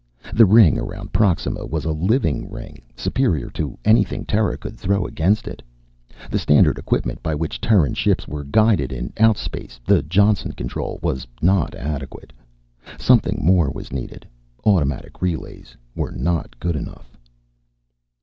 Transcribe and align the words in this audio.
The 0.33 0.47
ring 0.47 0.79
around 0.79 1.13
Proxima 1.13 1.63
was 1.67 1.85
a 1.85 1.91
living 1.91 2.49
ring, 2.49 2.81
superior 2.95 3.51
to 3.51 3.77
anything 3.85 4.25
Terra 4.25 4.57
could 4.57 4.75
throw 4.75 5.05
against 5.05 5.47
it. 5.47 5.61
The 6.31 6.39
standard 6.39 6.79
equipment 6.79 7.21
by 7.21 7.35
which 7.35 7.61
Terran 7.61 7.93
ships 7.93 8.27
were 8.27 8.43
guided 8.43 8.91
in 8.91 9.13
outspace, 9.19 9.79
the 9.85 10.01
Johnson 10.01 10.53
Control, 10.53 10.97
was 11.03 11.27
not 11.39 11.75
adequate. 11.75 12.33
Something 12.97 13.45
more 13.45 13.69
was 13.69 13.91
needed. 13.93 14.25
Automatic 14.65 15.21
relays 15.21 15.77
were 15.93 16.11
not 16.11 16.59
good 16.59 16.75
enough. 16.75 17.15